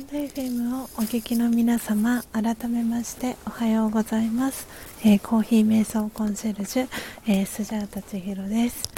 [0.00, 4.66] ド FM をお聞きの皆様改めましておはようございます、
[5.04, 6.88] えー、コーヒー瞑想コンシェルジュ、
[7.26, 8.88] えー、スジャータチヒロです、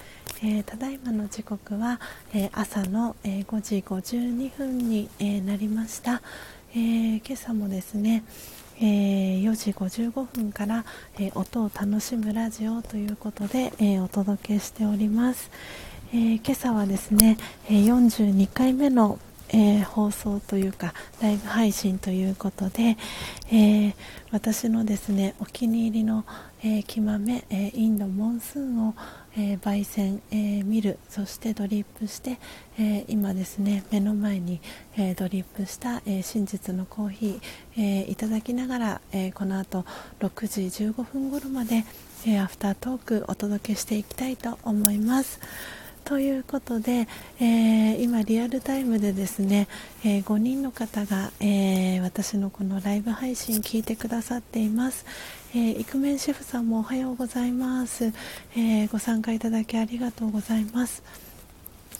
[0.44, 2.00] えー、ただいまの時刻は、
[2.32, 6.22] え朝の、え5時52分に、えなりました、
[6.74, 8.22] え今朝もですね
[8.78, 10.84] えー、4時55分から、
[11.18, 15.50] えー、音を楽しむラジオということで、えー、お届けしております、
[16.14, 17.38] え今朝はですね、
[17.68, 19.18] え42回目の
[19.54, 22.96] えー、放送というかライブ配信ということで、
[23.50, 23.94] えー、
[24.30, 26.24] 私のですねお気に入りの、
[26.62, 28.94] えー、木豆、えインドモンスーンを、
[29.36, 32.38] え焙煎、え見るそしてドリップして、
[32.78, 34.60] え今ですね目の前に、
[34.96, 39.84] えドリップした、え真実のコーヒー、えいただきながら、えこの後
[40.20, 41.84] 6時15分頃まで、
[42.40, 45.40] アフタートークお届けしていきたいと思います。
[46.04, 47.08] ということで、
[47.40, 49.68] えー、今リアルタイムでですね、
[50.04, 55.06] えー、5人の方が、えー、私のこのライブ配信聞いてくださっています、
[55.54, 58.12] えイクメンシェフさんもおはようございます、
[58.56, 61.02] えご参加いただきありがとうございます。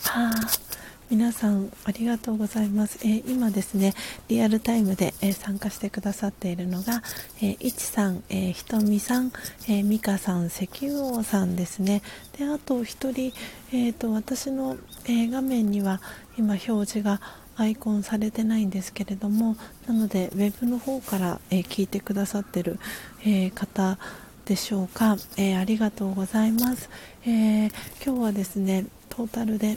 [0.04, 0.91] はあ。
[1.12, 3.92] 皆さんありがとうございます、えー、今ですね
[4.28, 7.02] リアルタイムで、えー、参加してくださっているのが、
[7.42, 9.30] えー、いちさん、えー、ひとみさん、
[9.68, 12.00] えー、みかさん、石油王さんですね。
[12.38, 13.34] であと1人、
[13.74, 16.00] えーと、私の、え画面には
[16.38, 17.20] 今表示が
[17.56, 22.78] アイコンされてないんですけれどもなのでウェブの方から、え聞いてくださってる、
[23.26, 23.98] え方
[24.46, 26.88] でしょうか、えありがとうございます、
[27.26, 27.66] え
[28.02, 29.76] 今日はですねトータルで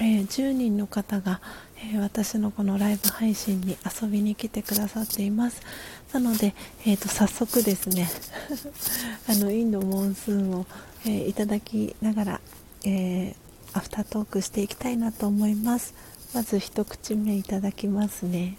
[0.00, 1.40] えー、10人の方が、
[1.76, 5.62] えー、私のこのライブ配信に遊びに来てくださっています。
[6.12, 6.54] なので、
[6.86, 8.08] えーと、早速ですね
[9.28, 10.66] あのインドモンスーンを、
[11.04, 12.40] えー、いただきながら、
[12.84, 13.34] え
[13.74, 15.94] アフタートークしていきたいなと思います。
[16.34, 18.56] まず一口目いただきますね。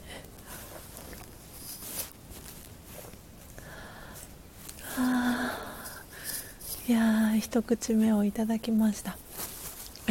[6.88, 9.18] いや一口目をいただきました。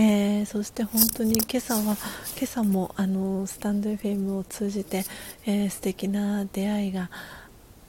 [0.00, 1.96] えー、そして本当に今朝は今
[2.44, 5.04] 朝もあのスタンド FM を通じて、
[5.44, 7.10] えー、素敵な出会いが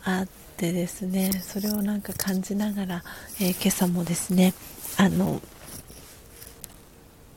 [0.03, 3.03] あってですねそれをなんか感じながら、
[3.39, 4.55] えー、今朝もですね
[4.97, 5.39] あの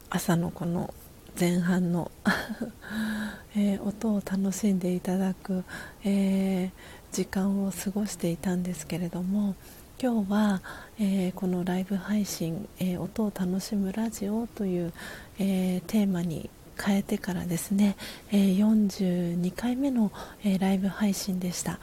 [0.09, 0.95] 朝のこの
[1.39, 2.11] 前半の
[3.55, 5.64] えー、音を楽しんでいただく、
[6.03, 9.55] えー、時間を過ごしていたんですけれども
[10.03, 10.63] 今日は、
[10.99, 14.93] えー、このライブ配信、えー、音を楽しむラジオという、
[15.39, 17.95] えー、テーマに変えてからですね、
[18.33, 20.11] え42回目の、
[20.43, 21.79] えライブ配信でした。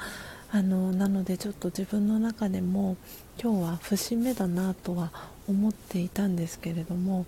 [0.52, 2.98] あのなのでちょっと自分の中でも
[3.42, 5.14] 今日は節目だなとは
[5.48, 7.26] 思っていたんですけれども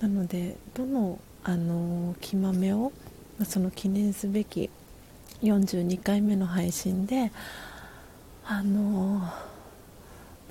[0.00, 2.92] なのでどのあの木豆を
[3.44, 4.70] その記念すべき
[5.42, 7.30] 42回目の配信で
[8.46, 9.20] あの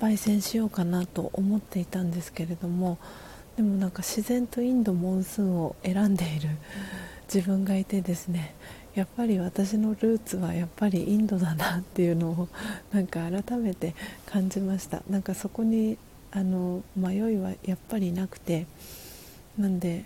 [0.04, 2.98] 焙煎しようかなと思っていたんですけれども
[3.56, 6.50] でもなんか自然とインドモンスーンを選んでいる
[7.32, 8.54] 自分がいてですね
[8.94, 12.48] やっぱり私のルーツはやっぱりインドだなっていうのを
[12.92, 13.94] なんか改めて
[14.26, 15.02] 感じました。
[15.10, 15.98] なんかそこに
[16.30, 18.66] あの迷いはやっぱりなくて
[19.58, 20.04] なんで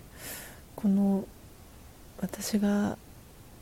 [0.75, 1.25] この
[2.19, 2.97] 私が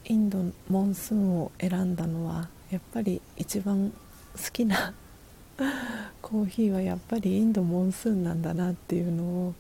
[0.06, 4.94] インドモンスーンを選んだのはやっぱり一番好きな
[6.22, 9.54] コーヒーはやっぱりインドモンスーンなんだなっていうのを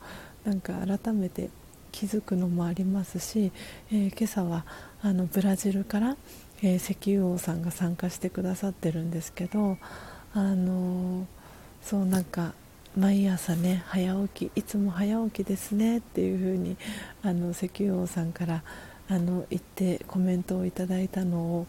[0.44, 1.50] なんか改めて
[1.92, 3.52] 気づくのもありますし、
[3.92, 4.66] えー、今朝は
[5.02, 6.18] あのブラジルから、
[6.62, 9.78] えー、石油王さんが参加してくださってるんですけど、
[10.34, 11.26] あのー、
[11.82, 12.54] そうなんか
[12.96, 16.78] 毎朝ね早起きいつも早起きですねっていう風に
[17.24, 18.64] あに石油王さんから
[19.10, 21.68] あの言ってコメントをいただいたのを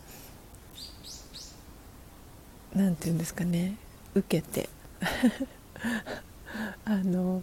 [2.75, 3.77] 何て言うんですかね
[4.19, 4.69] 受けて
[6.85, 7.43] あの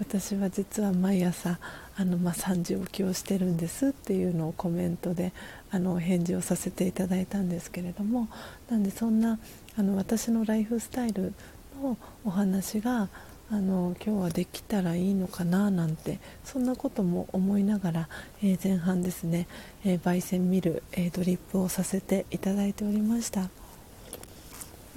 [0.00, 1.58] 私は実は毎朝
[1.96, 5.32] あの、まあ、3時起きをしてるんですっていうのをコメントで
[5.70, 8.28] あの返事をさせていただいたんですけれども
[8.68, 9.38] なんでそんな
[9.76, 11.32] あの私のライフスタイル
[11.80, 13.08] のお話が
[13.50, 18.08] あの今日はできたらいいのかななんてそんなことも思いながら、
[18.42, 19.46] えー、前半ですね、
[19.84, 23.50] えー、焙煎ミル、えー、ドリップをさせていただいておりました。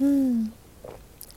[0.00, 0.52] うん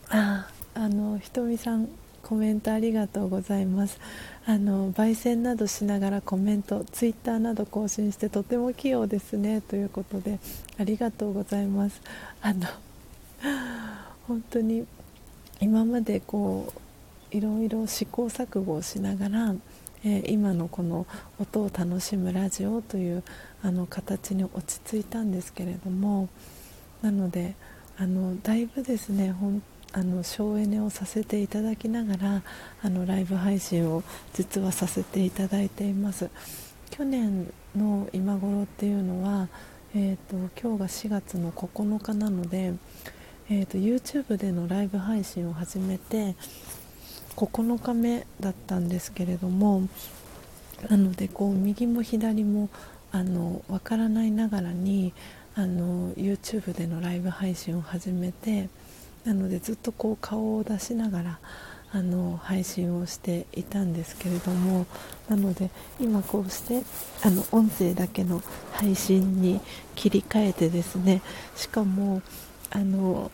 [0.09, 1.89] ああのひとみさん
[2.21, 3.99] コメントありがとうございます。
[4.45, 9.61] あの焙煎などしながらコメントツイッターなど更新してとても器用ですね。
[9.61, 10.39] ということで
[10.79, 12.01] ありがとうございます。
[12.41, 12.67] あの
[14.27, 14.85] 本当に
[15.59, 16.71] 今までこ
[17.33, 19.53] ういろいろ試行錯誤をしながら、
[20.03, 21.05] えー、今のこの
[21.39, 23.23] 音を楽しむラジオという
[23.61, 26.29] あの形に落ち着いたんですけれども
[27.01, 27.55] なので
[27.97, 32.43] あのだいぶですねほんあの省エネをさせていただきながら
[32.83, 36.29] あのライブ配信を実はさせていただいています。
[36.91, 39.47] 去年の今頃っていうのは、
[39.95, 42.73] えーと、今日が4月の9日なので、
[43.49, 46.35] えーと、YouTube でのライブ配信を始めて
[47.35, 49.87] 9日目だったんですけれども
[50.89, 52.69] なのでこう右も左も
[53.11, 55.13] あの分からないながらに
[55.55, 58.69] あの YouTube でのライブ配信を始めて
[59.25, 61.39] なのでずっとこう顔を出しながら
[61.91, 64.85] あの配信をしていたんですけれども
[65.27, 66.83] なので今こうして
[67.23, 68.41] あの音声だけの
[68.73, 69.59] 配信に
[69.95, 71.21] 切り替えてですね
[71.55, 72.21] しかも
[72.69, 73.31] あの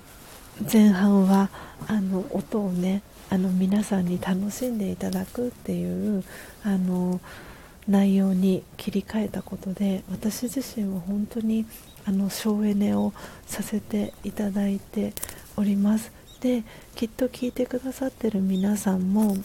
[0.71, 1.49] 前半は
[1.87, 6.23] あの音をねあの皆さんに楽しんでいただくっていう
[6.63, 7.19] あの
[7.87, 11.65] 内容に切り替えたことで私自身は本当に
[12.05, 13.13] あの省エネを
[13.45, 15.13] させていただいて
[15.57, 16.11] おります。
[16.41, 16.63] で
[16.95, 19.37] きっと聞いてくださってる皆さんも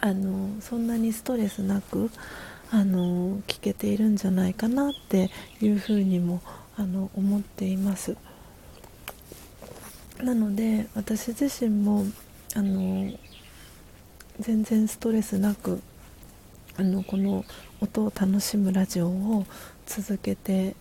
[0.00, 2.10] あのそんなにストレスなく
[2.70, 5.30] あの聞けているんじゃないかなって
[5.60, 6.40] いうふうにも
[6.76, 8.16] あの思っています。
[10.22, 12.04] なので私自身も
[12.54, 13.10] あの
[14.38, 15.82] 全然ストレスなく
[16.76, 17.44] あのこの
[17.80, 19.46] 音を楽しむラジオを
[19.86, 20.76] 続けて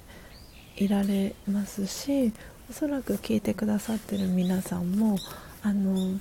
[0.79, 2.31] いられますし
[2.69, 5.17] おそらく聞いてくださってる皆さんも
[5.61, 6.19] あの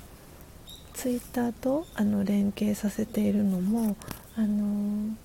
[0.93, 3.95] ツイッターとあの連携させているのも
[4.35, 5.15] あの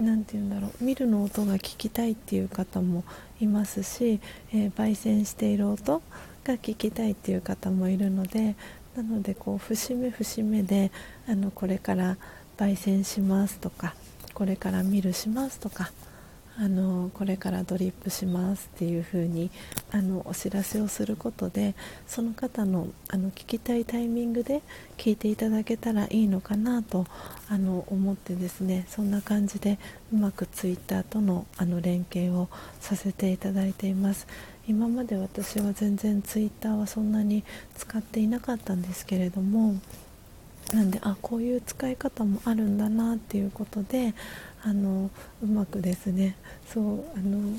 [0.00, 3.02] 何て言うんだろう見るの音が聞きたいっていう方も
[3.40, 4.20] いますし、
[4.52, 6.00] えー、焙煎している音
[6.44, 8.54] が聞きたいっていう方もいるので
[8.96, 10.92] なのでこう節目節目で
[11.28, 12.16] あのこれから
[12.56, 13.94] 焙煎しますとか
[14.32, 15.90] これから見るしますとか
[16.62, 19.50] あのこれからドリップしますっていう風に
[19.92, 21.74] あにお知らせをすることで
[22.06, 24.60] その方のあの聞きたいタイミングで
[24.98, 27.06] 聞いていただけたらいいのかなと
[27.48, 29.78] あの思ってですねそんな感じで
[30.12, 32.48] うまく Twitter とのあの連携を
[32.78, 34.26] させていただいています。
[34.68, 37.42] 今まで私は全然 Twitter はそんなに
[37.74, 39.74] 使っていなかったんですけれども
[40.72, 44.14] なんであこういう使い方もあるんだなっていうことで
[44.62, 45.10] あの
[45.42, 46.36] うまくですね
[46.72, 47.56] そうあの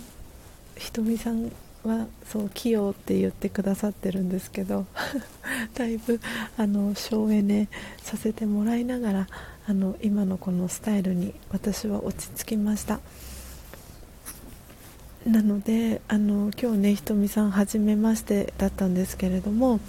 [0.78, 1.52] ひとみさん
[1.84, 4.86] はそう器用って言ってくださってるんですけど
[5.74, 6.20] だいぶ
[6.58, 7.70] あの省エネ
[8.02, 9.28] させてもらいながら
[9.68, 13.00] あの今のこのスタイルに私は落ち着きました。
[15.26, 19.80] なのであの今日ねひとみさんはじめましてだったんですけれども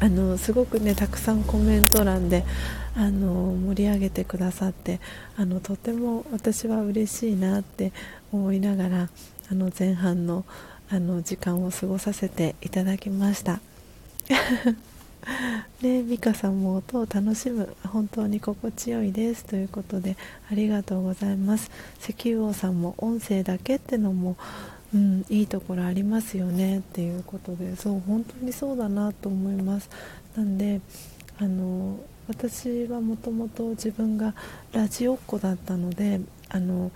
[0.00, 2.42] あのすごくねたくさんコメント欄で
[2.96, 5.00] あの盛り上げてくださって
[5.36, 7.92] あのとても私は嬉しいなって
[8.32, 9.08] 思いながら
[9.50, 10.44] あの前半の
[10.88, 13.60] あの時間を過ごさせていただきました。
[15.82, 19.44] で美香さんも音を楽しむ本当に心地よいです。
[19.44, 20.16] ということで
[20.50, 21.70] ありがとうございます。
[22.00, 24.36] 石油王さんも音声だけってのも
[24.94, 26.78] うん、いいところありますよね。
[26.78, 29.90] っていうことでそう本当にそうだなと思います。
[30.36, 30.80] なんで
[31.38, 31.98] あの
[32.28, 34.34] 私はもともと自分が
[34.72, 36.90] ラジオっ子だったのであの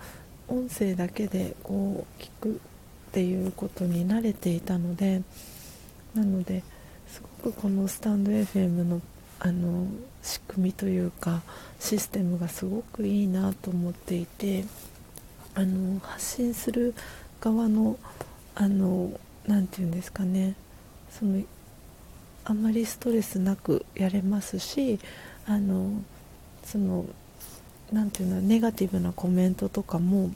[0.47, 5.21] 音声だけでこう聞くっていうことに慣れていたので
[6.13, 6.63] なので
[7.07, 9.01] すごくこのスタンド FM の
[9.43, 9.87] あの
[10.21, 11.41] 仕組みというか
[11.79, 14.65] システムがすごくいいなと思っていて
[15.55, 16.93] あの発信する
[17.39, 17.97] 側の
[18.53, 19.11] あの
[19.47, 20.55] 何て言うんですかね
[21.09, 21.41] その
[22.45, 24.99] あんまりストレスなくやれますし
[25.45, 25.91] あの
[26.63, 27.05] その
[27.91, 30.31] 何て言うのネガティブなコメントとかも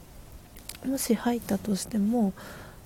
[0.84, 2.32] もし入ったとしても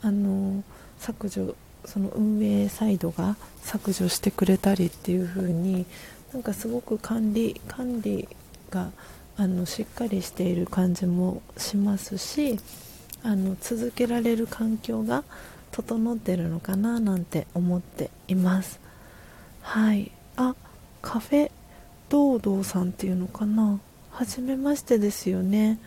[0.02, 0.62] あの
[0.98, 1.54] 削除
[1.84, 5.86] その運営サイドが削除してくれたりっていう風に
[6.32, 8.28] なんかすごく管理管理
[8.70, 8.90] が
[9.36, 12.58] あのしっかりしている感じもしますし
[13.22, 15.24] あの続けられる環境が
[15.72, 18.89] 整ってるのかななんて思っています。
[19.62, 20.10] はい。
[20.36, 20.54] あ
[21.02, 21.50] カフェ
[22.08, 23.78] 堂々さんっていうのかな。
[24.10, 25.78] 初めましてですよね。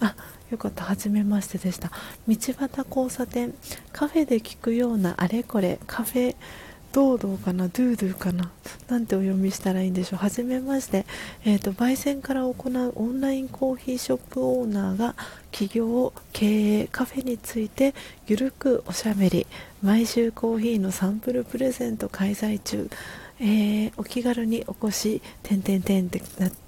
[0.00, 0.14] あ
[0.50, 1.90] よかった初めましてでした。
[2.28, 3.54] 道端交差点。
[3.92, 5.78] カフェで聞くようなあれこれ。
[5.86, 6.36] カフェ
[6.94, 8.52] ドードーかなドゥードゥかな
[8.88, 11.06] なんてお読みしたらいいんでしょうはじめまして、
[11.44, 15.16] えーと、焙煎から行うオンラインコーヒーショップオーナーが
[15.50, 17.94] 起業経営カフェについて
[18.28, 19.48] ゆるくおしゃべり
[19.82, 22.88] 毎週コーヒーのサンプルプレゼント開催中
[23.40, 26.22] えー、お気軽にお越し、てんてんてんって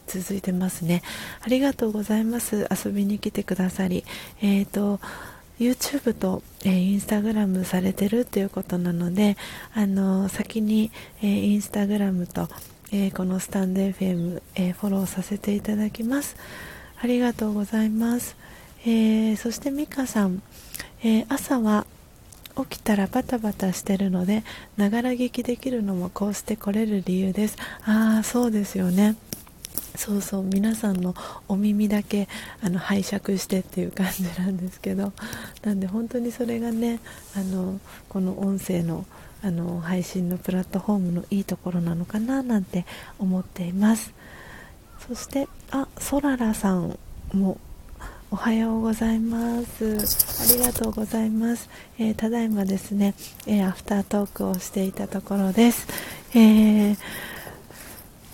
[0.09, 1.03] 続いてますね。
[1.41, 2.67] ありがとうございます。
[2.85, 4.05] 遊びに来てくださり。
[4.43, 5.01] えっ、ー、と、
[5.59, 9.37] YouTube と、えー、Instagram されてるっていうことなので、
[9.75, 10.91] あの先に、
[11.23, 12.49] えー、Instagram と、
[12.93, 16.37] えー、このスタンド FM、えー、フォローさせていただきます。
[17.01, 18.37] ありがとうございます。
[18.83, 20.43] えー、そしてミカさん、
[21.03, 21.87] え朝は
[22.65, 24.43] 起きたらバタバタしてるので
[24.77, 29.17] ながら聞きできるのもこうして来れる理由ですああそうですよね
[29.97, 31.15] そうそう皆さんの
[31.49, 32.29] お耳だけ
[32.63, 35.13] あの拝借してっていう感じなんですけど
[35.65, 37.01] なんで本当にそれがね
[37.35, 39.05] あのこの音声の
[39.43, 42.85] あの配信のプラットフォームのいいところなのかななんて
[43.19, 44.13] 思っています。
[45.07, 46.99] そしてあソララさん
[47.33, 47.59] も
[48.31, 49.99] おはようございます。
[50.43, 51.69] ありがとうございます、
[51.99, 53.15] えー、ただいまですね、
[53.47, 55.87] えー、アフタートークをしていたところです、
[56.35, 56.97] えー、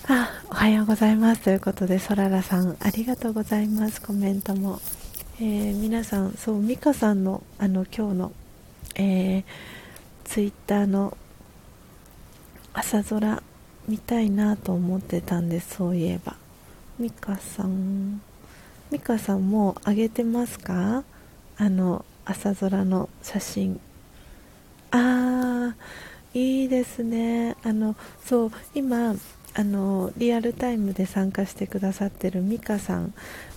[0.09, 1.43] あおはようございます。
[1.43, 4.01] ということでそららさんありがとうございます。
[4.01, 4.81] コメントも、
[5.39, 8.31] えー、皆さんそう美香さんのあの今日の、
[8.95, 9.43] えー、
[10.25, 11.17] ツイッターの
[12.73, 13.41] 朝空
[13.87, 15.75] 見たいなと思ってたんです。
[15.77, 16.35] そういえば。
[16.99, 18.21] 美香さん。
[18.91, 21.05] 美香さんも上げてますか？
[21.55, 23.79] あの朝空の写真。
[24.91, 27.55] あーいいですね。
[27.63, 27.95] あの
[28.25, 29.15] そう今
[29.55, 33.13] あのリアルタイムで参加してくださってる美香さん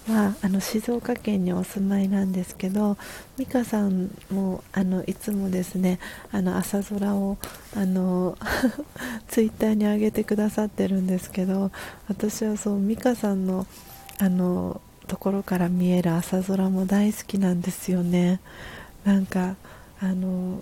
[0.09, 2.97] はあの静岡県にお住まいなんですけど
[3.39, 5.99] 美香さんもあのいつもですね
[6.33, 7.39] あの朝空を
[7.75, 8.37] あの
[9.27, 11.71] ツイッターに上げてくださってるんですけど
[12.09, 13.67] 私はそう美香さんの
[14.19, 18.41] あのところから見える朝空も大好きなんですよね。
[19.05, 19.55] なんか
[20.01, 20.61] あの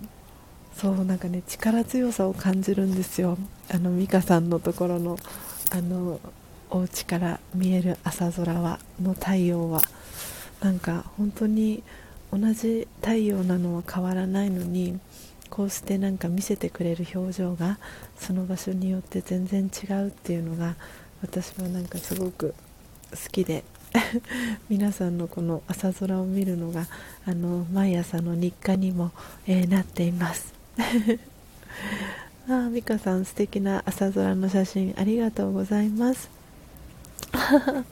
[0.75, 3.37] そうなんかね力強さを感じるんですよ。
[3.73, 5.17] あの美香さんのところの
[5.71, 6.19] あの
[6.69, 9.81] お家から見える朝空はの太陽は。
[10.61, 11.83] なんか本当に
[12.31, 14.99] 同じ太陽なのは変わらないのに
[15.49, 17.77] こうしてなんか見せてくれる表情が
[18.17, 20.75] その場所によって全然違うっていうのが
[21.21, 22.53] 私はなんかすごく
[23.11, 23.63] 好きで。
[24.67, 26.85] 皆さんのこの朝空を見るのが
[27.25, 29.11] あの毎朝の日課にも、
[29.47, 30.54] えー、なっています。
[32.49, 36.29] あ美香さん素敵な朝空の写真ありがとうございます。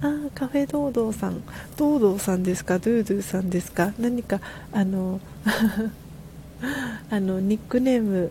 [0.00, 1.42] あカフェドードーさん。
[1.76, 2.78] ドードーさんですか？
[2.78, 3.92] ドゥードゥーさんですか？
[3.98, 4.40] 何か
[4.72, 5.20] あの
[7.10, 8.30] あのニックネーム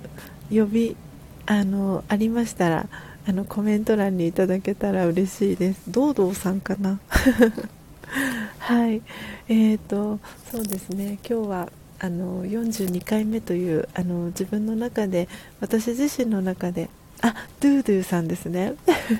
[0.49, 0.95] 呼び
[1.45, 2.88] あのありましたら
[3.27, 5.81] あのコメント欄にいただけたら嬉しいです。
[5.89, 6.99] 堂々さんかな？
[8.60, 9.01] はい。
[9.49, 10.19] えーと
[10.51, 11.18] そうですね。
[11.27, 11.69] 今日は
[12.04, 15.30] あの42回目というあの自分の中で
[15.62, 16.90] 私自身の中で
[17.22, 18.74] あドゥードゥさんですね。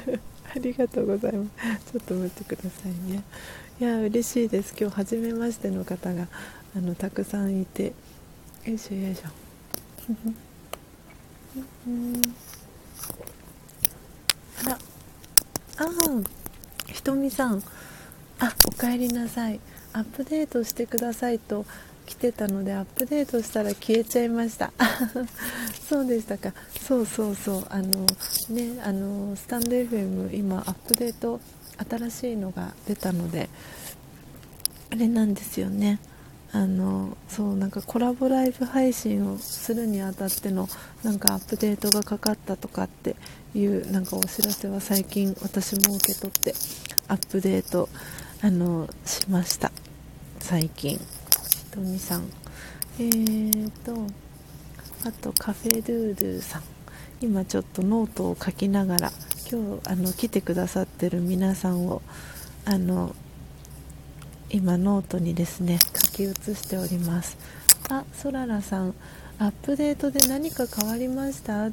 [0.54, 1.46] ありがとうございま
[1.80, 1.94] す。
[1.94, 3.24] ちょっと待ってくださいね。
[3.80, 4.76] いや嬉しいです。
[4.78, 6.28] 今日初めましての方が
[6.76, 7.94] あのたくさんいて。
[8.66, 9.30] よいしょよいしょ。
[11.88, 12.22] う ん
[14.66, 14.78] あら。
[15.78, 15.90] あ
[16.88, 17.64] ひとみさん。
[18.40, 19.62] あおかえりなさい。
[19.94, 21.66] アップデートしてくださいと
[22.06, 24.72] 来てたのでアップデートしたら消えちゃいました。
[25.90, 26.54] そうでしたか。
[26.86, 27.66] そうそうそう。
[27.70, 28.06] あの
[28.50, 31.40] ねあのスタンド FM 今アップデート
[31.90, 33.50] 新しいのが出たので
[34.92, 36.00] あれなんですよね。
[36.52, 40.70] あのそうなんかコラボライブ配信をするにあたっての
[41.02, 43.16] なんかアップデートがかかったとかって
[43.56, 46.54] いうなんかお知らせは最近私も受け取って
[47.08, 47.90] アップデート
[48.44, 49.72] あのしました。
[50.40, 51.00] 最近。
[51.74, 52.24] とみさん。
[53.00, 54.06] えーと
[55.06, 56.64] あとカフェドゥードゥさん。
[57.20, 59.12] 今ちょっとノートを書きながら
[59.52, 62.04] 今日あの来てくださってる皆さんを
[62.66, 63.16] あの
[64.52, 67.38] 今ノートにですね書き写しております。
[67.90, 68.94] あそららさん。
[69.40, 71.66] アップデートで何か変わりました？
[71.66, 71.72] っ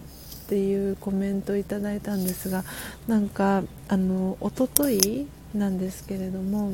[0.48, 2.64] ていうコメントをいただいたんですが
[3.06, 6.72] なんかあの一昨日なんですけれども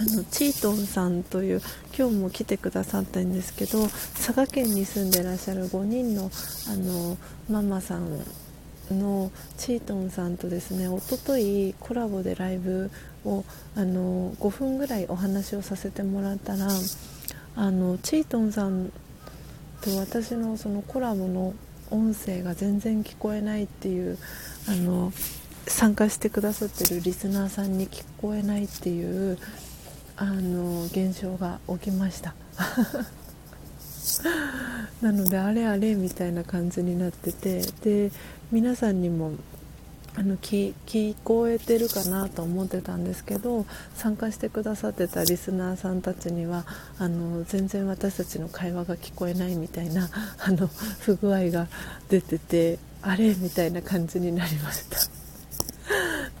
[0.00, 1.62] あのチートンさんという
[1.96, 3.82] 今日も来てくださったんですけど
[4.16, 6.30] 佐賀県に住んでらっしゃる5人の
[6.68, 7.16] あの
[7.48, 8.18] ママさん
[8.90, 12.90] のチートンさんとですね一昨日コラボでライブ
[13.24, 13.44] を
[13.76, 16.68] あの5分ぐらいお話をさせてもらったら
[17.56, 18.92] あのチートンさん
[19.80, 21.54] と私のそのコラボの
[21.90, 24.18] 音声が全然聞こえないっていう
[24.68, 25.12] あの
[25.66, 29.38] 参加してくださってるリスナーさんに聞こえないっていう
[30.16, 32.34] あの現象が起きました。
[35.00, 38.12] なのであれあれみたいな感じになっててで
[38.52, 39.32] 皆さんにも
[40.16, 46.64] あの聞聞こえてるかなと思ってたんですけど参加してくださってたリスナーさんたちには
[46.98, 50.08] あの全然私たちの会話が聞こえないみたいな
[50.38, 50.70] あの
[51.00, 51.66] 不具合が
[52.08, 54.98] 出ててあれみたいな感じになりました。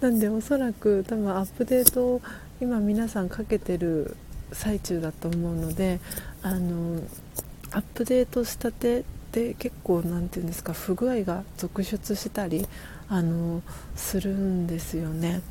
[0.00, 2.20] なんでおそらく多分アップデート
[2.60, 4.16] 今皆さんかけてる
[4.52, 6.00] 最中だと思うので
[6.42, 7.00] あの
[7.72, 12.66] アップデートしたてで結構何て言うんですか不具合が続出したり
[13.08, 13.62] あの
[13.96, 15.42] するんですよね。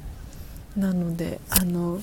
[0.77, 2.01] なのであの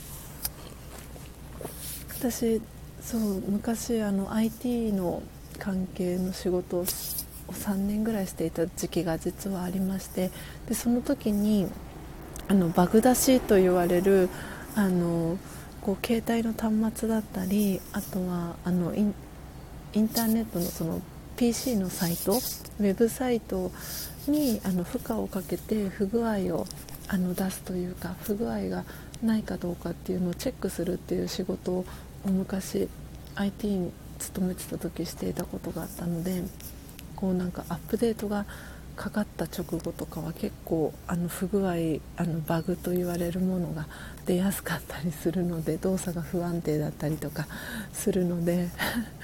[2.18, 2.60] 私
[3.02, 5.22] そう昔あの IT の
[5.58, 10.30] 関係の仕事を3年ぐらいしていた時期が実はありまして
[10.68, 11.66] でその時に
[12.48, 14.28] あのバグ出しと言われる
[14.74, 15.38] あの
[15.80, 19.14] こう携帯の端末だったりあとはあのイン
[20.08, 21.00] ターネットのその
[21.36, 23.72] PC のサイトウェブサイト
[24.28, 26.66] にあの負荷をかけて不具合を
[27.08, 28.84] あの出すというか不具合が
[29.22, 31.84] ないかどうかっていうのをチェックするっていう仕事を
[32.24, 32.88] 昔
[33.34, 36.42] IT に勤めてた時していたことがあったので
[37.16, 38.44] こうなんかアップデートが
[39.00, 41.72] かかった直後とかは結構あの不具合
[42.18, 43.86] あのバグと言われるものが
[44.26, 47.46] 出やすかったりするので動作が不安定だったりとか
[47.94, 48.68] するので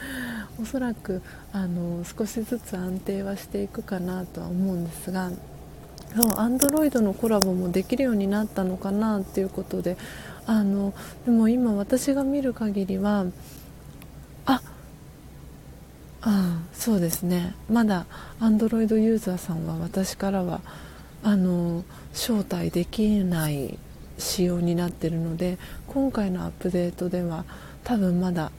[0.59, 1.21] おそらく
[1.53, 5.31] あの少しずつ安定はしていくかなとは思うんですが
[6.17, 9.99] そうアンドロイドのコラボもできるようになったのかなっていうことで
[10.47, 10.95] あの
[11.27, 13.27] でも今私が見る限りは
[16.29, 17.55] あそうですね。
[17.71, 18.05] まだ
[18.41, 20.61] アンドロイドユーザーさんは私からは
[21.23, 23.79] あの招待できない
[24.19, 27.45] 仕様になってるので今回のアップデートでは
[27.85, 28.51] 多分まだ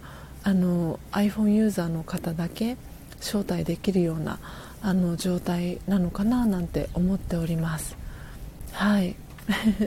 [0.44, 2.78] あの iPhone ユーザーの方だけ
[3.20, 4.40] 招待できるような
[4.82, 7.98] あの状態なのかななんて思っております。
[8.72, 9.18] はい。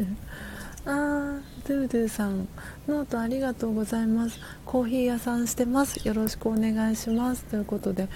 [0.85, 2.49] あドゥドゥさん
[2.89, 4.39] ノートありがとうございます。
[4.65, 6.07] コーヒー屋さんしてます。
[6.07, 7.45] よろしくお願いします。
[7.45, 8.09] ということで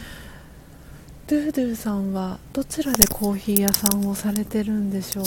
[1.27, 5.25] ドゥードゥさんはどちらでコーヒー屋さんをされてるんでしょう？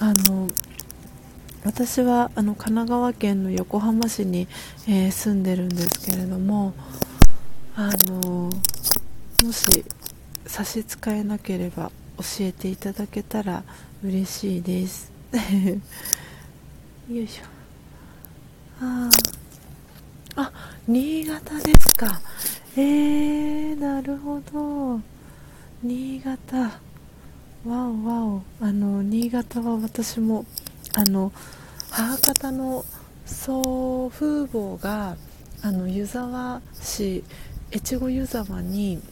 [0.00, 0.48] あの
[1.64, 4.48] 私はあの神奈川県の横浜市に、
[4.88, 6.74] えー、住んでるんですけれども
[7.76, 8.50] あの
[9.44, 9.84] もし
[10.46, 13.62] 差し支えなければ教えていただけたら
[14.02, 15.12] 嬉しいです。
[17.12, 17.42] よいしょ。
[18.80, 19.10] あ
[20.34, 20.52] あ
[20.88, 22.22] 新潟ですか。
[22.74, 24.98] えー、なるほど。
[25.82, 26.58] 新潟。
[26.58, 26.70] わ
[27.66, 28.42] おわお。
[28.62, 30.46] あの新潟は私も
[30.94, 31.32] あの
[31.90, 32.82] 母方の
[33.26, 35.16] 祖父母が
[35.60, 37.24] あの湯沢市
[37.72, 39.02] 越後湯沢に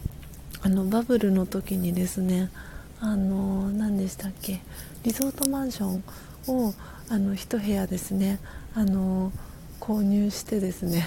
[0.63, 2.51] あのバブルの時にですね
[2.99, 4.63] あの何でしたっけ。
[5.03, 6.03] リゾートマンション
[6.49, 6.75] を
[7.11, 8.39] あの1部屋ですね。
[8.75, 9.33] あの
[9.81, 11.07] 購入してですね。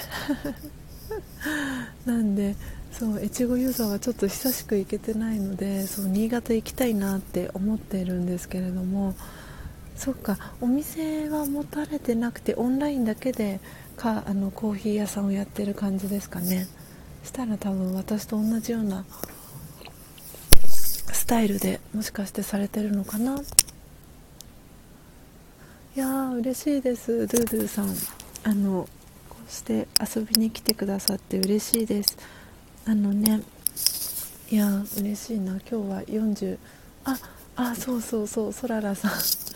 [2.06, 2.56] なんで
[2.92, 9.16] そう越後湯沢ちょっと久しく行けてないのでそう新潟行きたいなって思っているんですけれども。
[9.96, 13.60] そっかお店は持たれてなくてオンラインだけで
[13.96, 16.68] かあのコーヒー屋さんをやってる感じですかね。
[17.24, 19.06] したら多分私と同じような
[21.14, 23.40] スタイルでもしかしてされてるのかな。
[25.96, 27.28] いやー嬉しいです。
[27.28, 27.96] ドゥドゥさん。
[28.46, 28.90] あの
[29.30, 32.18] こうして遊びに来てくださって嬉しいです。
[32.88, 33.44] あのね
[34.50, 35.52] いやー嬉しいな。
[35.52, 36.58] 今日は40
[37.06, 37.20] あ
[37.56, 38.54] あそうそうそう。
[38.54, 39.12] そららさん。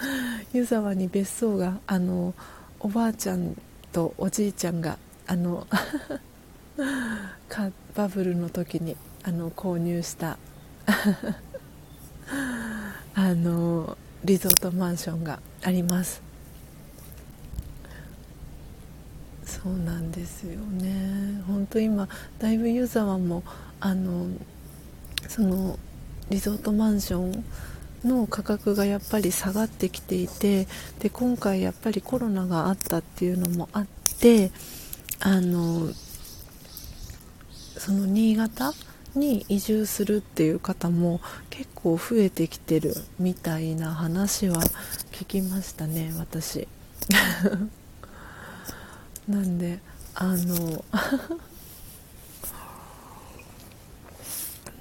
[0.54, 2.36] 湯沢に別荘があの
[2.80, 3.60] おばあちゃん
[3.92, 5.66] とおじいちゃんがあの
[7.96, 10.38] バブルの時にあの購入した
[13.16, 16.27] あのリゾートマンションがあります。
[19.64, 21.42] そうなんですよね。
[21.48, 22.08] 本当今
[22.40, 23.44] だいぶ湯沢も
[23.80, 24.28] あの
[25.28, 25.80] その
[26.30, 27.44] リゾートマンション
[28.04, 30.68] の価格がやっぱり下がってきていて
[31.00, 33.88] で今回やっぱりコロナがあったっていうのもあっ
[34.20, 34.52] て
[35.20, 35.90] あの
[37.78, 38.74] その新潟
[39.16, 44.62] に移住するっていう方も結構増えてきてるみたいな話は
[45.12, 46.68] 聞きましたね私。
[49.28, 49.80] なんで
[50.16, 50.84] あの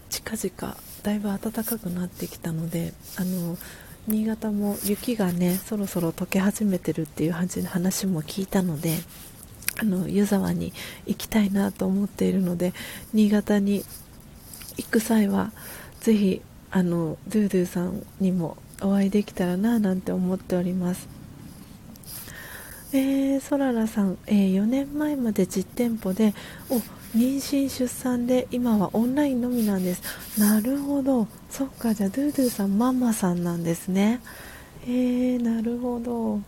[0.08, 3.58] 近々だいぶ暖かくなってきたのであの
[4.08, 8.98] 新潟も雪がねそろそろ溶け始めてるっていう話も聞いたので
[9.80, 10.72] あの湯沢に
[11.06, 12.72] 行きたいなと思っているので
[13.12, 13.84] 新潟に
[14.76, 15.52] 行く際は
[16.00, 16.40] ぜひ
[16.70, 21.15] あのドゥドゥさんにもお会いできたらななんて思っております。
[22.96, 26.34] えー、そららさん、えー、4年前まで実店舗で
[26.70, 26.76] お
[27.14, 30.40] 妊娠出産で今はオンラインのみなんです。
[30.40, 31.28] なるほど。
[31.50, 34.20] そっかじゃあドゥドゥさんママさんなんですね。
[34.84, 36.40] えー、なるほど。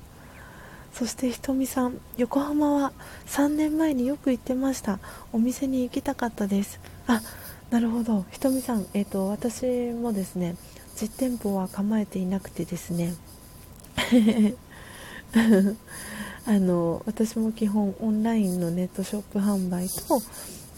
[0.95, 2.93] そしてひとみさん横浜は
[3.27, 5.01] 3年前によく行ってました。
[5.35, 6.81] お店に行きたかったです。
[7.07, 7.21] あ
[7.69, 8.25] なるほど。
[8.31, 10.57] ひとみさんえっ、ー、と私もですね
[10.99, 13.15] 実店舗は構えていなくてですね。
[16.49, 20.23] あの私も基本オンラインのネットショップ販売と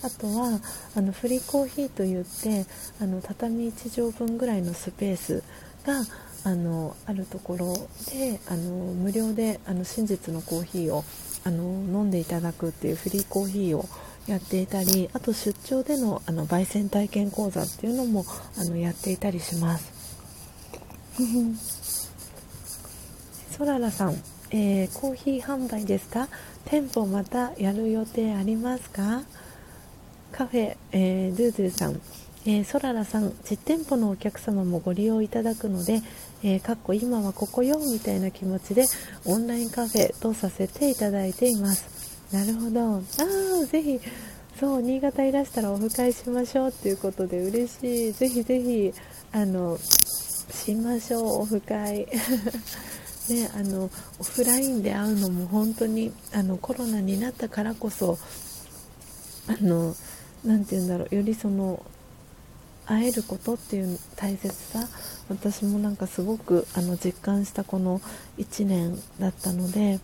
[0.02, 0.60] あとは
[0.96, 2.66] あのフリーコーヒーといって
[3.00, 5.44] あの畳1畳分ぐらいのスペース
[5.86, 6.02] が
[6.42, 7.74] あのあるところ
[8.10, 11.04] であの無料であの真実のコーヒーを
[11.44, 13.84] あの飲んでいただくっていうフリーコーヒーを
[14.26, 18.24] やっていたりあと出張でのあの焙煎体験講座っていうのも
[18.58, 20.00] あのやっていたりします。
[23.56, 24.16] そららさん
[24.50, 26.28] えー、コーヒー販売ですか？
[26.64, 29.22] 店舗またやる予定ありますか？
[30.32, 32.00] カフェ、えー、ドゥドゥさん、
[32.46, 36.02] えー、ソララさん実店舗のお客様もご利用いただくので、
[36.42, 38.86] えー、かっこ今はここよみたいな気持ちで
[39.24, 42.26] オンラインカフェとさせていただいています。
[42.32, 42.96] なるほど。
[42.96, 43.00] あ
[43.62, 44.00] あぜひ
[44.58, 48.12] そう新潟いらしたらオフ会しましょうっていうことで嬉しい。
[48.12, 48.92] ぜひぜひ
[49.32, 52.06] あのしましょうオフ会。
[53.32, 58.18] ね、あのオフラインで会うのも本当にあのコロナになったからこそ
[59.46, 59.94] あの
[60.44, 61.84] なて言うんだろうよりその
[62.86, 64.88] 会えることっていう大切さ
[65.28, 68.00] 私もなんかすごくあの実感したこの
[68.38, 70.00] 1年だったので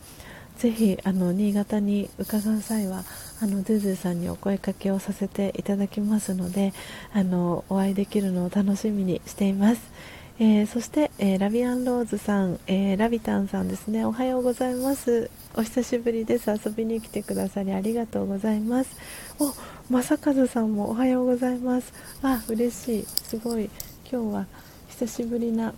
[0.58, 3.04] ぜひあの新潟に伺う際は
[3.42, 6.72] あのドゥドゥさんにお声かけをさせていただきますので
[7.12, 10.15] あのお会いできるのを楽しみにしています。
[10.38, 14.04] えー、そして、えー、ラビアンローズさん、えー、ラビタンさんですね。
[14.04, 15.30] おはようございます。
[15.54, 16.50] お久しぶりです。
[16.50, 18.96] 遊びに来てくださりありがとうございます。
[19.38, 19.54] お
[19.90, 21.90] 正和さんもおはようございます。
[22.22, 23.06] あ嬉しい。
[23.06, 23.70] すごい。
[24.12, 24.46] 今日は
[24.90, 25.72] 久しぶりな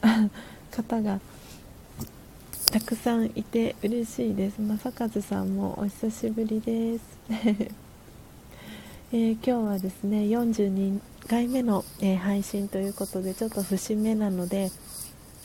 [0.70, 1.18] 方が
[2.70, 4.60] たくさんいて嬉しいです。
[4.60, 7.02] 正和さんもお久しぶりです、
[9.12, 14.72] えー、今日はですね42回目の、えー、配信ということでちょっと節目なので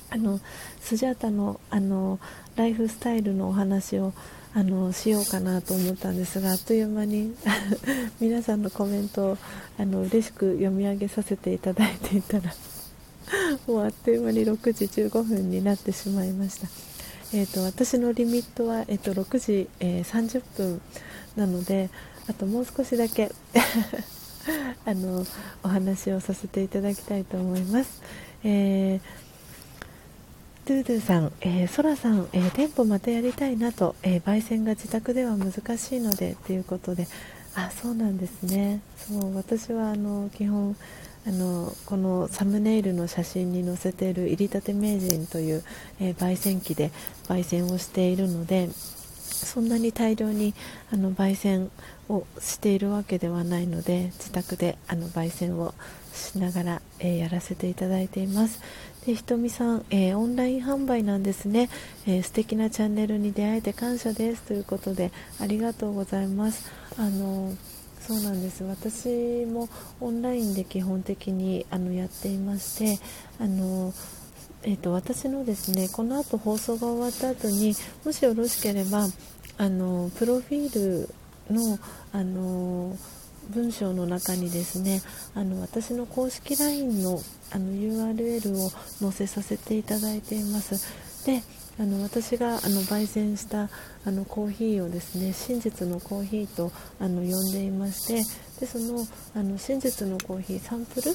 [0.10, 0.40] あの
[0.80, 2.20] スジャータのあの
[2.56, 4.14] ライフスタイルのお話を
[4.56, 7.36] あのしようかなと思ったんですがあっという間に
[8.20, 9.38] 皆さんのコメントを
[9.78, 12.56] あの嬉しく読み上げさせていただいていたら
[13.68, 16.68] もうあっという間に6時15分になってしまいました。
[17.34, 20.82] えーと、私のリミットは、えーと、6時、えー、30分
[21.38, 21.90] なので
[22.32, 23.30] あともう少しだけ
[24.86, 25.26] あの
[25.64, 28.02] お話をさせていただきたいと思います。
[28.44, 29.22] えー
[30.64, 37.08] ドゥドゥさん、えー、ソラさん、えー、店舗またやりたいなと、えー、焙煎が自宅では難しいのでということで、
[37.56, 38.80] あ、そうなんですね。
[38.96, 40.78] そう私はあの基本
[41.28, 45.64] あのこのサムネイルの写真に載せている入りたて名人という、
[46.00, 46.92] え焙煎機で
[47.28, 48.70] 焙煎をしているので、
[49.42, 50.54] そんなに大量に
[50.94, 51.72] あの焙煎
[52.12, 55.74] をしているわけではないので自宅であの焙煎を
[56.14, 58.62] しながら、えー、やらせていただいています。
[59.06, 61.70] でひとみさん、えー、オンライン販売なんですね、
[62.06, 64.44] えー、素敵なチャンネルに出会えて感謝です。
[64.44, 66.70] ということでありがとうございます。
[66.98, 67.56] あの
[68.00, 68.64] そうなんです。
[68.64, 69.70] 私も
[70.02, 73.00] オンラインで基本的にあのやっていまして
[73.40, 73.94] あの
[74.64, 77.74] えーと、私のですねこの後放送が終わった後に
[78.06, 79.08] もしよろしければ
[79.58, 81.10] あのプロフィール
[81.52, 81.80] の
[82.12, 82.96] あの
[83.50, 85.02] 文章の中にですね
[85.36, 87.20] あの私の公式 LINE の
[87.52, 88.70] あの URL を
[89.00, 90.76] 載せさせていただいています。
[91.26, 91.44] で
[91.80, 93.70] あの私があの焙煎した
[94.06, 98.24] あのコーヒーをですね真実のコーヒーとあの呼んでいまして
[98.60, 101.12] でそのあの真実のコーヒーサンプル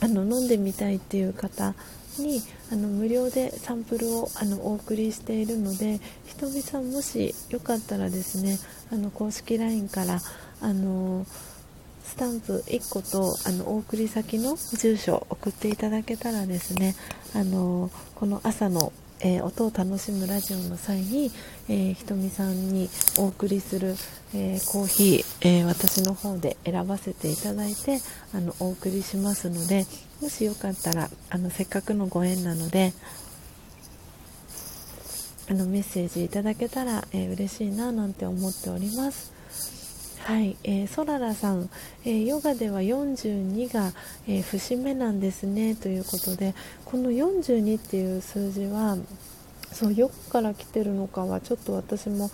[0.00, 1.74] あの飲んでみたいっていう方
[2.18, 2.40] に
[2.70, 8.58] あの無料でサンプルをあのお送りしているのでひとみさんもしよかったらですね
[8.92, 10.20] あの公式 LINE から
[10.60, 11.26] あの
[12.04, 16.94] スタンプ1個とあのお送り先の住所を送っていただけたらですね
[17.34, 21.30] あのこの朝のえー、音を楽しむラジオの際に、
[21.68, 23.94] えー、ひとみさんにお送りする、
[24.34, 28.00] えー、コーヒー、え私の方で選ばせていただいて
[28.34, 29.86] あのお送りしますので
[30.20, 32.92] もしよかったらあのせっかくのご縁なので
[35.48, 39.34] あのメッセージいただけたら、えー、嬉しいななんて思っております。
[40.24, 41.68] はい、えー、ソララさん、
[42.06, 43.92] えー、ヨガでは42が、
[44.26, 46.54] えー、節目なんですねということで
[46.86, 48.96] この42っていう数字は
[49.70, 52.30] そうヨガから来てるのかはちょっと私も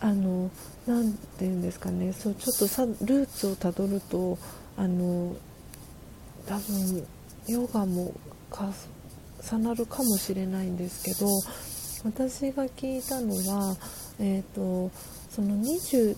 [0.00, 0.52] あの
[0.86, 4.38] なんて言うんですかねそうちょっとさルーツをたどると
[4.76, 5.34] あの
[6.46, 7.04] 多分
[7.48, 8.14] ヨガも
[8.52, 11.26] 重なるかもしれないんですけど
[12.06, 13.76] 私が聞いたのは、
[14.18, 14.90] えーと
[15.36, 16.14] その21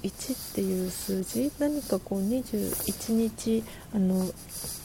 [0.53, 4.31] っていう数字何かこう21日あの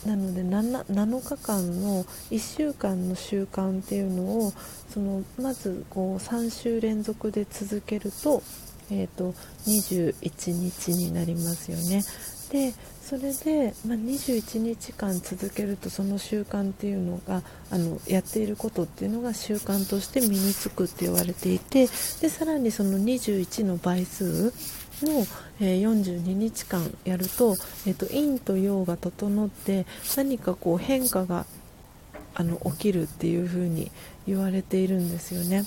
[0.07, 4.51] なので 7, 7日間の1週間の習慣っていうのを
[4.89, 8.41] そのまずこう3週連続で続けると,、
[8.89, 9.35] えーと、
[9.67, 12.01] 21日になりますよね。
[12.49, 12.73] で
[13.03, 21.87] それで、まあ、21日間続けるとその習慣っていうのがあのやっていることっていうのが習慣として身につくって言われていて
[22.21, 24.53] でさらにその21の倍数
[25.01, 25.25] の、
[25.59, 29.85] えー、42日間やると,、えーと、陰と陽が整って
[30.15, 31.45] 何かこう変化が
[32.35, 33.91] あの起きるっていう風に
[34.25, 35.65] 言われているんですよね。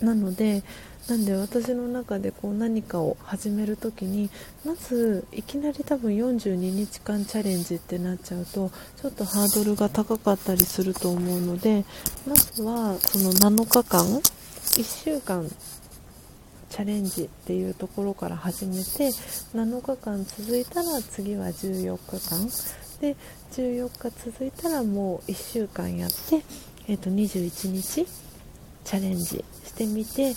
[0.00, 0.62] なので
[1.08, 4.30] なんで私の中でこう何かを始める時に
[4.64, 8.70] まずいきなり多分42日間チャレンジってなっちゃうと
[9.02, 11.84] ちょっとハードルが高かったりすると思うので
[12.26, 15.46] まずはその7日間1週間
[16.70, 19.10] チャレンジっていうところから始めて
[19.54, 22.48] 7日間続いたら次は14日間。
[23.00, 23.16] で
[23.52, 26.42] 14日続いたらもう1週間やって、
[26.88, 28.06] えー、と21日
[28.84, 30.34] チャレンジしてみて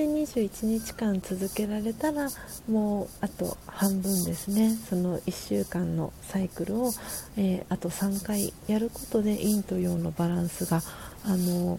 [0.00, 2.30] で21日間続けられたら
[2.66, 6.90] もうあと半分ですねその1週間のサイクルを、
[7.36, 10.80] えー、あと3回やることで陰と陽のバランスが
[11.26, 11.78] あの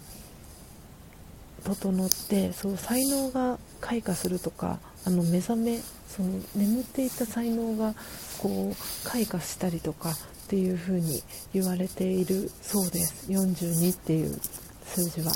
[1.63, 7.95] 整ってそう才能が開花するとかあの目覚めその眠っていた才能が
[8.37, 10.15] こう開花したりとかっ
[10.47, 11.23] ていう風に
[11.55, 14.39] 言われているそうです42っていう
[14.85, 15.31] 数字は。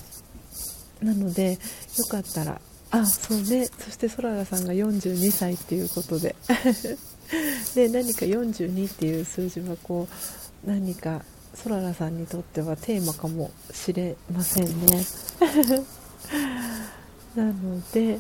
[1.01, 1.53] なので
[1.97, 2.61] よかったら
[3.01, 3.67] あそうね。
[3.79, 6.35] そしてそららさんが42歳っていうことで。
[7.75, 10.07] で何か42っていう数字はこ
[10.65, 11.23] う何か
[11.55, 15.05] そららさんにとってはテーマかもしれませんね。
[17.35, 18.19] なので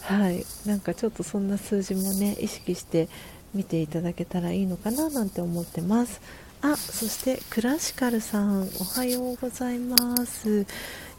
[0.00, 0.44] はい。
[0.64, 3.08] なんかちょっとそんな数字もね意識して
[3.54, 6.20] 見ていただけたらいいのかななんて思ってます。
[6.60, 10.66] あそしてクラシカルさんおはようございます。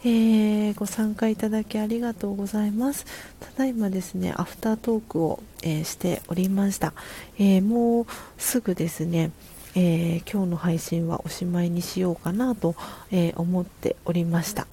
[0.03, 3.05] えー、ご参加いただきありがとうございます。
[3.39, 6.93] ただいまですね、アフタートークを、えー、しておりました。
[7.37, 8.05] えー、もう
[8.37, 9.31] すぐですね、
[9.75, 12.75] え今日の配信はおしまいにしようかなと、
[13.11, 14.67] え思っておりました。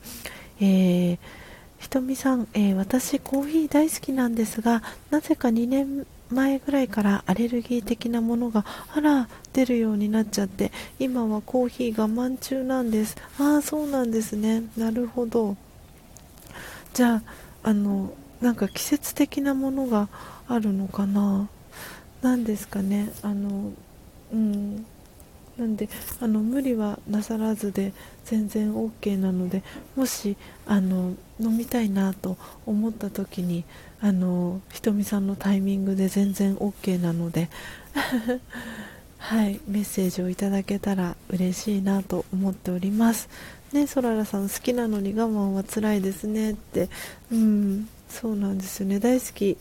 [0.60, 1.18] え
[1.78, 13.16] ひとみさん、え私コーヒー大好きなんですが、なぜか2年前ぐらいからアレルギー的なものがあら出るようになっちゃって今はコーヒー我慢中なんです。
[13.38, 14.64] ああそうなんですね。
[14.76, 15.56] なるほど。
[16.94, 17.22] じゃあ
[17.62, 20.08] あのなんか季節的なものが
[20.48, 21.48] あるのかな？
[22.22, 23.12] 何ですかね。
[23.22, 23.72] あの
[24.32, 24.86] うん。
[25.56, 25.88] なんで
[26.20, 27.94] あの無理はなさらずで
[28.26, 29.62] 全然 OK なので
[29.94, 30.36] もし
[30.66, 32.36] あの飲みたいなと
[32.66, 33.64] 思った時に
[34.01, 37.48] あのひとみさんのタイミングで全然 OK なので
[39.18, 43.28] はいメッセージをいただけたら嬉しいなと思っております。
[43.73, 46.89] ねそららさん好きなのに我慢は辛いですねって。
[47.32, 49.01] うんそうなんですよね。
[49.01, 49.56] 大好き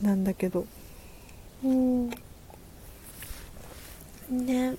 [0.00, 0.66] なんだけど。
[1.64, 2.10] うん。
[4.30, 4.74] ね。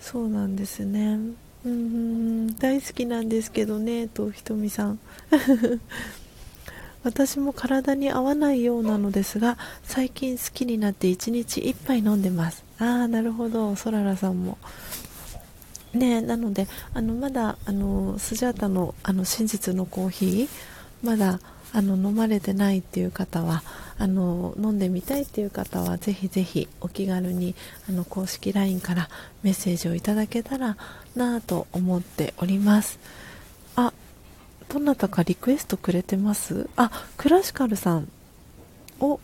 [0.00, 1.18] そうなんですね。
[1.64, 2.54] うん。
[2.56, 4.98] 大好きなんですけどねとひとみさん。
[7.04, 12.64] 私も体に合わないようなのですが最近好きになって1日1杯飲んでます。
[12.78, 13.74] ああなるほど。
[13.76, 14.58] そららさんも。
[15.94, 20.48] ねなのであのまだあのスジャータのあの真実のコーヒー
[21.02, 21.40] まだ
[21.72, 23.62] あの飲まれてないっていう方は
[23.98, 27.54] あの飲んでみたいっていう方はぜひぜひお気軽に
[27.88, 29.08] あの公式 LINE から
[29.42, 30.76] メッセージをいただけたら
[31.14, 32.98] なと思っております。
[34.68, 36.68] どなたかリクエストくれてます？
[36.76, 38.08] あクラシカルさん。
[39.00, 39.18] お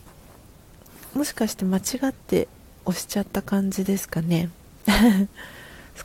[1.13, 2.47] もしかして間違って
[2.85, 4.49] 押しちゃった感じですかね？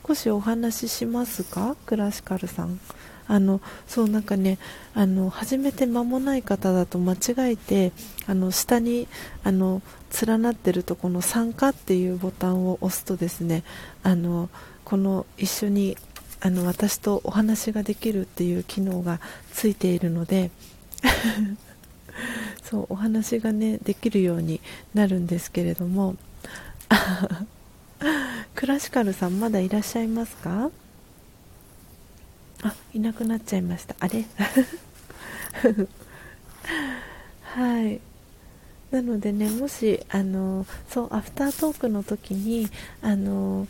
[0.06, 1.76] 少しお話ししますか？
[1.86, 2.78] クラシカルさん。
[3.26, 4.58] あのそうなんかね
[4.92, 7.92] あの始めて間もない方だと間違えて
[8.26, 9.06] あの下に
[9.44, 9.82] あの
[10.26, 13.62] 連なってるとこの参加っていうボタンを押すとですね
[14.02, 14.48] あの
[14.84, 15.96] この一緒に
[16.40, 19.20] あの私とお話ができるっていう機能が
[19.52, 20.50] ついているので
[22.64, 24.60] そうお話がねできるように
[24.94, 26.16] なるんですけれども
[28.54, 30.70] クラシカルさんまだいらっしゃいますか？
[32.62, 33.94] あいなくなっちゃいました。
[34.00, 34.24] あれ？
[37.42, 38.00] はい。
[38.90, 42.68] なのでねもしあのそうアフタートークの時に
[43.02, 43.68] あの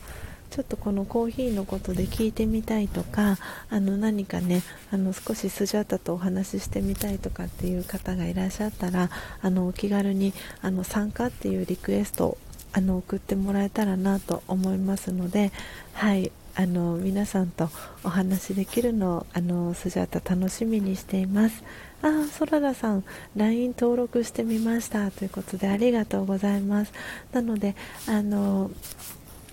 [0.50, 3.38] ちょっとこのコーヒーのことで聞いてみたいとか
[3.70, 9.10] あの何かねあの少しスジャータとお話ししてみたいとかっていう方がいらっしゃったら
[9.42, 12.36] あのお気軽にあの参加っていうリクエスト
[12.72, 15.52] あの送ってもらえたらなと思いますので、
[15.92, 17.70] はいあの皆さんと
[18.04, 21.62] お話しできるのをあのスジャータ楽しみにしています。
[22.02, 23.04] あソララさん
[23.36, 26.92] LINE 登録してみましたということでありがとうございます。
[27.32, 27.76] なので
[28.08, 28.70] あの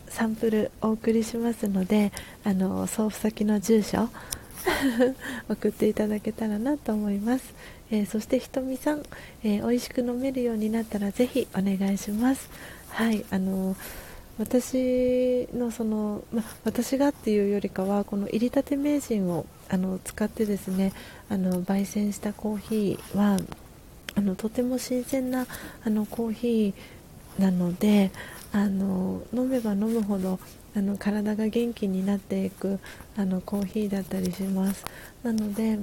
[0.10, 2.12] サンプルお送りしますので
[2.44, 4.10] あの送付先の住所
[5.50, 7.54] 送っていただけたらなと思います、
[7.92, 9.04] えー、そしてひとみさん、
[9.44, 12.50] えー、美味しく飲めるようになったらぜひお願いします。
[12.90, 13.76] はいあの
[14.40, 20.94] 私のその、ま、私がっていうよりかはこの入りたて名人をあの使ってですね
[21.30, 23.38] あの焙煎したコーヒーは
[24.16, 25.48] あのとても新鮮な
[25.84, 28.12] あのコーヒーなので
[28.52, 30.40] あの飲めば飲むほど
[30.76, 32.80] あの体が元気になっていく
[33.15, 34.86] あのコーヒーだったりします。
[35.24, 35.80] なので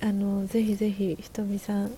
[0.00, 1.90] あのぜひぜひひとみさん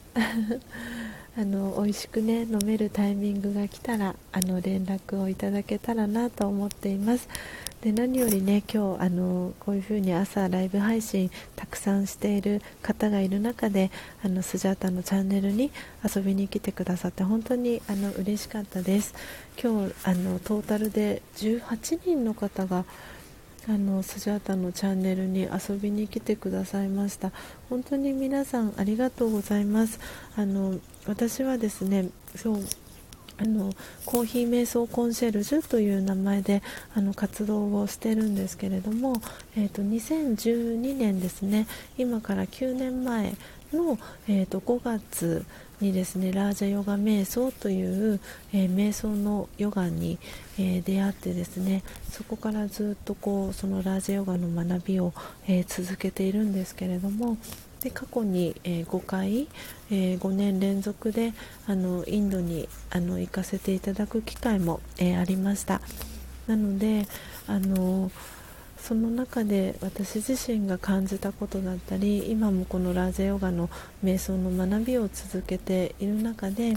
[1.38, 7.28] あの美味しくね飲めるタイミングが来たらあの連絡をいただけたらなと思っています。
[7.82, 13.90] で何よりね今日あのこういう風に朝ライブ配信たくさんしている方がいる中で
[14.24, 15.70] あのスジャータのチャンネルに
[16.02, 19.14] 遊びに来てくださって本当にあの嬉しかったです。
[19.62, 22.86] 今日あのトータルで18人の方が
[23.68, 27.32] あのスジャータのチャンネルに遊びに来てくださいました。
[27.68, 29.98] 本当に皆さんありがとうございます。
[30.36, 32.60] あの私はですねそう
[33.38, 33.72] あの
[34.06, 36.62] コーヒー瞑想コンシェルジュという名前で
[36.94, 39.20] あの活動をしてるんですけれども、
[39.56, 41.66] えーと、2012年ですね。
[41.98, 43.34] 今から9年前
[43.72, 43.98] の、
[44.28, 45.44] えーと、5月
[45.80, 48.20] にですねラージャヨガ瞑想という、
[48.52, 50.18] えー、瞑想のヨガに、
[50.58, 55.12] えー、出会ってですねそこからずっとこうそのラージャヨガの学びを、
[55.46, 57.36] えー、続けているんですけれども
[57.80, 59.48] で過去に、え5回、
[59.90, 61.34] え5年連続で
[61.66, 65.82] あのインドにあの行かせていただく機会も、えありました。
[66.46, 67.06] なので
[67.46, 68.10] あの
[68.86, 73.68] その中で私自身が感じたことだったり今もこのラージェヨガの
[74.04, 76.76] 瞑想の学びを続けている中で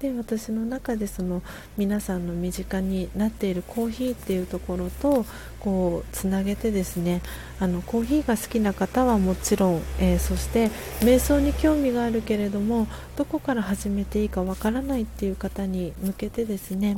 [0.00, 1.42] で私の中でその
[1.76, 5.26] 皆さんの身近になっているコーヒーっていうところと
[5.58, 7.20] こうつなげてですね
[7.58, 10.68] あのコーヒーが好きな方はもちろん、えー、そして
[11.00, 12.86] 瞑想に興味があるけれども
[13.16, 16.94] どこから始めていいかわからないっていう方に向けてですね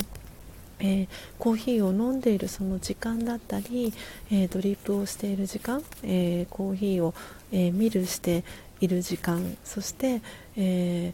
[0.83, 1.07] えー、
[1.39, 3.93] コーヒーを飲んでいるその時間だったり、
[4.29, 7.13] えー、ドリップをしている時間、えー、コーヒーを、
[7.51, 8.43] え見るして
[8.81, 10.21] いる時間そして、
[10.57, 11.13] え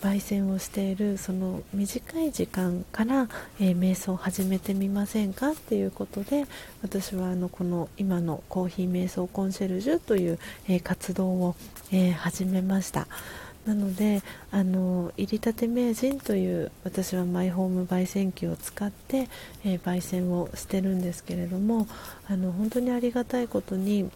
[0.00, 3.28] 焙煎をしているその短い時間から、
[3.60, 6.46] えー、瞑想を始めてみませんかっていうことで
[6.82, 11.56] 私はあのこの今のコーヒー瞑想コンシェルジュという、えー、活動を、
[11.90, 13.08] えー、始めました。
[13.68, 19.28] なのであの入りたて名人という私はマイホーム焙煎機を使って、
[19.62, 21.86] え焙煎をしてるんですけれども
[22.30, 24.10] あの本当にありがたいことに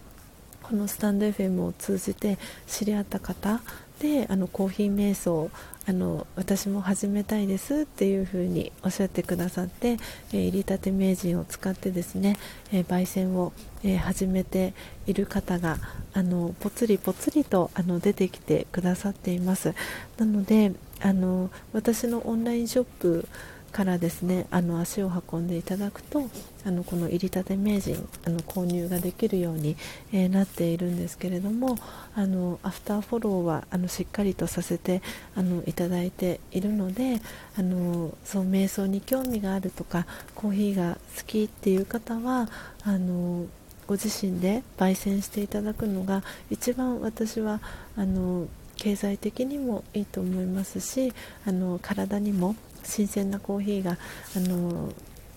[0.62, 3.60] このスタンド FM を通じて知り合った方
[4.02, 5.48] であのコーヒー瞑想
[5.86, 9.96] あの私も始めたいですっていうふうにおっしゃってくださって、
[10.32, 12.36] えー、入りたて名人を使ってですね、
[12.72, 13.52] えー、焙煎を、
[13.84, 14.74] えー、始めて
[15.06, 15.78] いる方が
[16.14, 19.72] あのぽつりぽつりとあの出てきてくださっています。
[20.18, 23.28] なのであの私のオンラインショップ
[23.70, 26.28] からですねあの足を運んでいただくと
[26.64, 29.76] あのこの入りたて名人あの購入ができるように、
[30.12, 31.76] えー、なっているんですけれども
[32.14, 35.02] あのアフターフォローはあのしっかりとさせて
[35.34, 37.20] あのいただいているので
[37.58, 42.48] あのそう瞑想に興味があるとかコーヒーが好きっていう方は
[42.84, 43.46] あの
[43.86, 47.60] ご自身で焙煎していただくのが一番私は
[47.96, 51.12] あの経済的にもいいと思いますし
[51.46, 53.98] あの体にも新鮮なコーヒーが
[54.36, 54.92] あの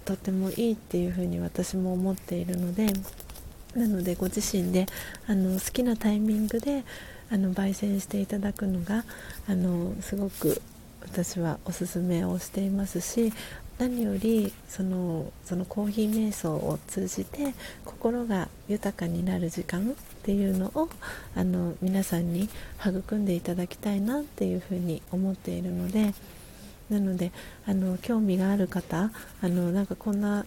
[0.05, 2.87] とてもいいっていうふうに私も思っているので
[3.75, 4.85] なのでご自身で
[5.27, 6.83] あの好きなタイミングで
[7.29, 9.03] あの焙煎していただくのが
[9.49, 10.61] あのすごく
[11.01, 13.33] 私はおすすめをしていますし
[13.77, 17.53] 何よりそのそのコーヒー瞑想を通じて
[17.83, 20.89] 心が豊かになる時間っていうのを
[21.35, 22.47] あの皆さんに
[22.79, 26.13] 育んでいただきたいなっていうふうに思っているので
[26.89, 27.31] なので
[27.65, 30.45] あの興味がある方あのなんかこんな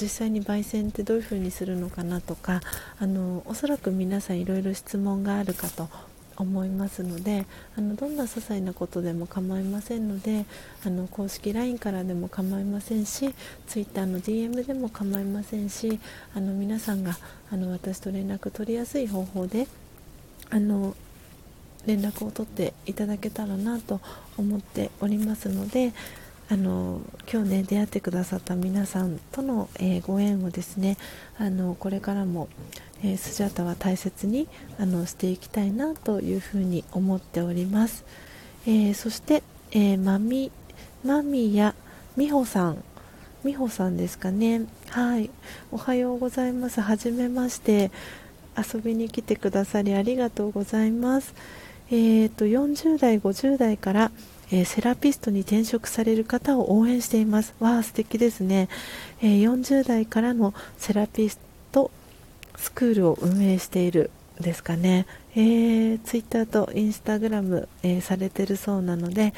[0.00, 2.60] 実際に焙煎ってどういうふうにするのかなとか
[2.98, 5.88] あのおそらく皆さんいろいろ質問があるかと
[6.36, 7.46] 思いますので
[7.76, 10.46] あのどんな些細なことでも構いませんので
[10.84, 13.34] あの公式 LINE からでも構いませんし
[13.66, 16.00] Twitter の DM でも構いませんし
[16.34, 17.18] あの皆さんが
[17.50, 19.66] あの私と連絡取りやすい方法で
[20.50, 20.96] あの
[21.86, 24.00] 連絡を取っていただけたらなと
[24.36, 25.92] 思っておりますので
[26.48, 27.00] あの
[27.32, 30.98] 今日ね出会ってくださった皆さんとの、えー、ご縁をですね
[31.38, 32.48] あのこれからも、
[33.02, 34.48] えー、スジャタは大切に
[34.78, 38.04] あのしていきたいなというふうに思っております、
[38.66, 40.52] えー、そして、えー、まみ
[41.04, 41.74] まみや
[42.16, 42.84] みほさん。
[43.42, 44.66] みほさんですかね。
[44.90, 45.30] はい。
[45.72, 46.80] おはようございます。
[46.80, 47.90] はじめまして。
[48.56, 51.34] 遊びに来てくださりありがとうございます。
[51.92, 54.10] えーと40代50代から
[54.54, 57.54] えー、セラピストに転職される方を応援しています。
[57.58, 58.68] わあ、素敵ですね、
[59.22, 61.40] えー、40代からのセラピス
[61.72, 61.90] ト
[62.56, 64.10] スクールを運営している
[64.40, 69.32] ですかね、えー、ツイッターとインスタグラム、えー、されてるそうなので、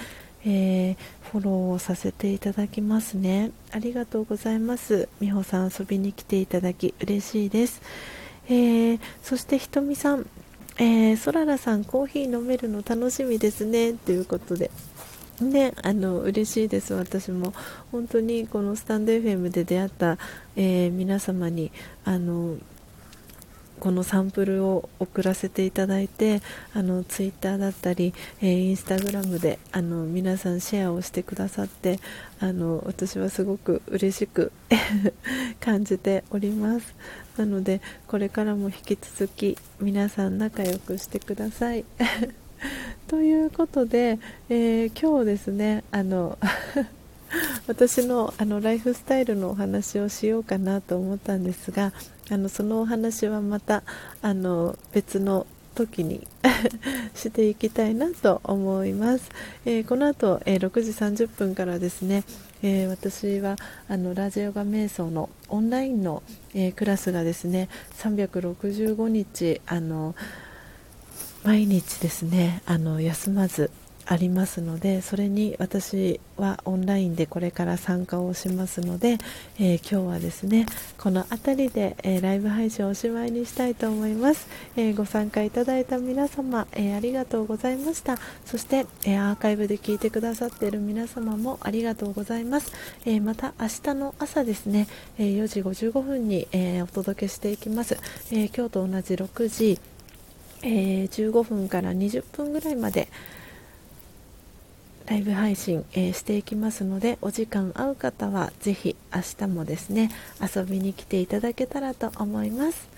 [0.44, 0.97] えー、
[1.31, 3.52] フォローをさせていただきますね。
[3.70, 5.09] ありがとうございます。
[5.20, 7.82] 美穂さん遊びに来ていただき嬉しいです、
[8.48, 10.26] えー、そしてひとみさん。
[10.77, 13.93] えー、そららさんコーヒー飲めるの楽しみですね。
[13.93, 14.71] ということで。
[15.41, 17.53] ね、あの嬉しいです、私も
[17.91, 20.17] 本当にこのスタンド FM で出会った、
[20.55, 21.73] えー、皆様に
[22.05, 22.57] あの
[23.81, 26.41] このサンプルを送らせていただいて
[26.73, 31.99] あのツイッターだったり、えー、インスタグラムであの皆さんシェアをしてくださって
[32.41, 34.53] あの私はすごく嬉しく
[35.61, 36.95] 感じております。
[37.36, 41.85] なのでこれからも引き続き皆さん仲良くしてください。
[43.09, 46.39] ということで、えー、今日ですねあの
[47.66, 51.93] 私のあのライフスタイルのお話をしようかなと思ったんですが
[52.31, 53.82] あのそのお話はまた
[54.23, 56.27] あの別の時に
[57.15, 59.28] していきたいなと思います、
[59.65, 60.90] えー、この後、えー、6時
[61.24, 62.24] 30分からですね、
[62.62, 63.56] えー、私は
[63.89, 66.22] あのラジオガ瞑想のオンラインの、
[66.55, 67.68] えクラスがですね
[67.98, 70.14] 365日あの
[71.43, 73.70] 毎日ですねあの休まず
[74.06, 79.18] ありますのでそれに私はオンラインでこれから参加をしますので、
[79.59, 80.66] えー、今日はですね
[80.98, 88.18] この辺りで、えー、ライブ配信をおしまいにしたいと思います、えー、ご参加いただいた皆様、えありがとうございました。
[88.44, 92.72] そして、えアーカイブで聞いてくださっている皆様もありがとうございます、
[93.05, 94.86] えまた明日の朝ですね、
[95.18, 97.98] え4時55分に、えお届けしていきます、
[98.31, 99.78] え今日と同じ6時
[100.64, 103.09] えー、15分から20分ぐらいまで
[105.06, 110.10] ライブ配信、えー、していきますのでお時間合う方はぜひ明日もですね
[110.40, 112.89] 遊びに来ていただけたらと思います。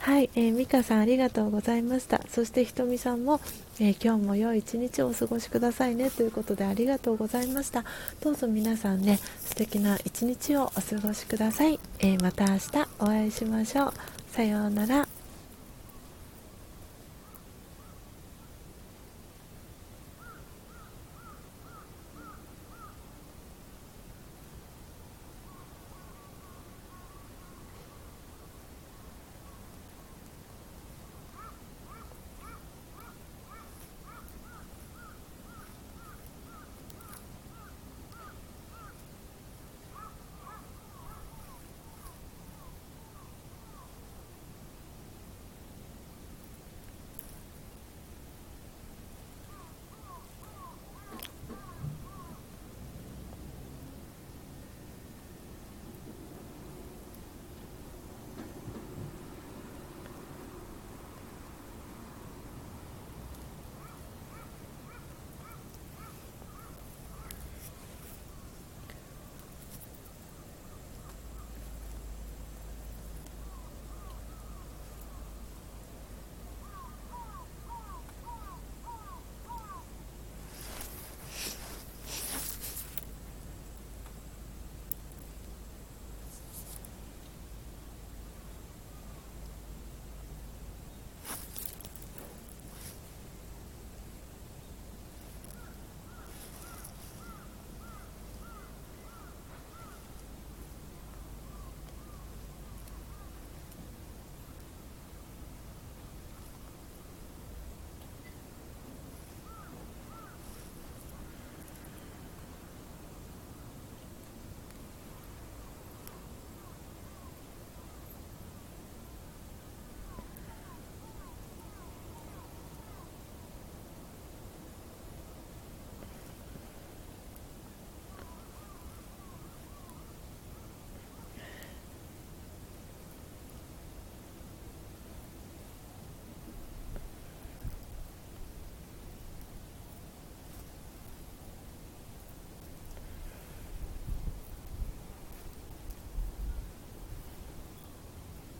[0.00, 2.20] はい、えー、美香さんありがとうございました。
[2.28, 3.40] そしてひとみさんも、
[3.80, 7.84] えー、今日も良い一日をお過ごしくださいねということでありがとうございました。
[8.20, 13.94] どうぞ皆さんね素敵な一日をお過ごしください、えー、また明日お会いしましょう。
[14.30, 15.23] さようなら。